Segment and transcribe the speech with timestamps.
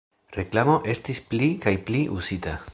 [0.37, 2.59] Reklamo estis pli kaj pli uzita.